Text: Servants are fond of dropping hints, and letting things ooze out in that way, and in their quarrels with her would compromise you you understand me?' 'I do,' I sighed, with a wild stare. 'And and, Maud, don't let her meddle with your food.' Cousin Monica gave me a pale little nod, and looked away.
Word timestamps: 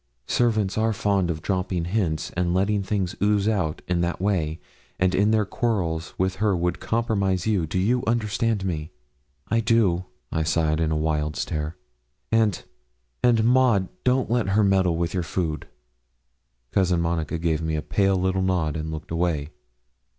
Servants 0.25 0.79
are 0.79 0.93
fond 0.93 1.29
of 1.29 1.43
dropping 1.43 1.85
hints, 1.85 2.31
and 2.31 2.55
letting 2.55 2.81
things 2.81 3.15
ooze 3.21 3.47
out 3.47 3.83
in 3.87 4.01
that 4.01 4.19
way, 4.19 4.59
and 4.99 5.13
in 5.13 5.29
their 5.29 5.45
quarrels 5.45 6.15
with 6.17 6.37
her 6.37 6.55
would 6.57 6.79
compromise 6.79 7.45
you 7.45 7.67
you 7.71 8.01
understand 8.07 8.65
me?' 8.65 8.89
'I 9.51 9.59
do,' 9.59 10.05
I 10.31 10.41
sighed, 10.41 10.79
with 10.79 10.89
a 10.89 10.95
wild 10.95 11.35
stare. 11.35 11.75
'And 12.31 12.63
and, 13.21 13.43
Maud, 13.43 13.89
don't 14.03 14.31
let 14.31 14.47
her 14.49 14.63
meddle 14.63 14.97
with 14.97 15.13
your 15.13 15.21
food.' 15.21 15.67
Cousin 16.71 16.99
Monica 16.99 17.37
gave 17.37 17.61
me 17.61 17.75
a 17.75 17.83
pale 17.83 18.15
little 18.17 18.41
nod, 18.41 18.75
and 18.75 18.89
looked 18.89 19.11
away. 19.11 19.49